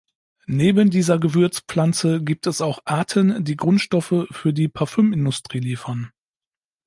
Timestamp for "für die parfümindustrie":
4.31-5.59